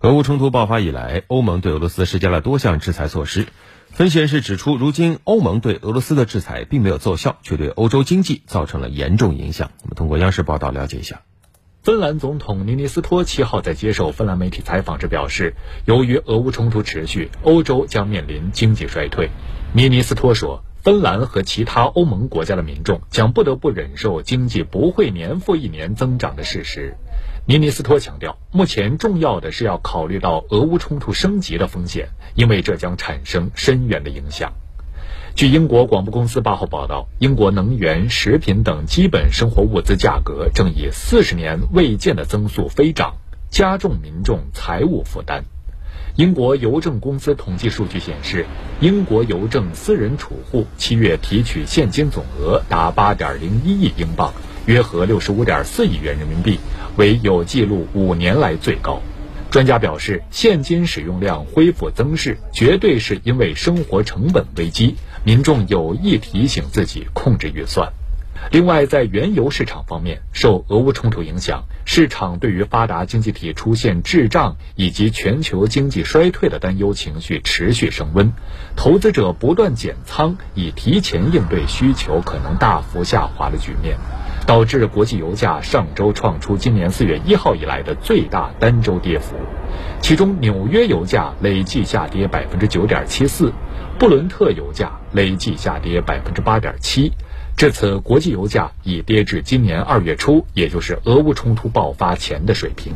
[0.00, 3.48] 俄乌冲突爆发以来，欧盟对俄罗斯施加了多项制裁措施。
[3.88, 9.72] 分析人士指出，如今欧盟对俄罗斯的制裁并没有奏效，却对欧洲经济造成了严重影响。
[9.82, 11.22] 我们通过央视报道了解一下。
[11.82, 19.30] 芬兰总统尼尼斯托七号在接受芬兰媒体采访时表示，由于俄乌冲突持续，欧洲将面临经济衰退。
[19.72, 26.96] 尼尼斯托说，芬兰和其他欧盟国家的民众将不得不忍受经济不会年复一年增长的事实。
[27.46, 34.52] 尼尼斯托强调，目前重要的是要考虑到俄乌冲突升级的风险，因为这将产生深远的影响。
[35.34, 43.16] 据英国广播公司八号报道，英国能源、食品等基本生活物资价格正以四十年未见的增速飞涨，
[43.50, 45.44] 加重民众财务负担。
[46.18, 48.44] 英国邮政公司统计数据显示，
[48.80, 54.34] 英国邮政私人储户七月提取现金总额达八点零一亿英镑，
[54.66, 56.58] 约合六十五点四亿元人民币。
[56.96, 59.00] 为有记录五年来最高。
[59.48, 67.92] 专家表示，现金使用量恢复增势，绝对是因为生活成本危机，民众有意提醒自己控制预算。
[68.50, 78.32] 另外，在原油市场方面，受俄乌冲突影响，市场对于发达经济体出现滞胀以及全球经济衰退的担忧情绪持续升温，
[78.76, 83.96] 投资者不断减仓，以提前应对需求可能大幅下滑的局面。
[84.46, 89.36] 导致国际油价上周创出今年四月一号以来的最大单周跌幅，
[90.00, 93.52] 其中纽约油价累计下跌百分之九点七四，
[93.98, 97.12] 布伦特油价累计下跌百分之八点七，
[97.58, 102.92] 至此国际油价已跌至今年二月初，也就是俄乌冲突爆发前的水平。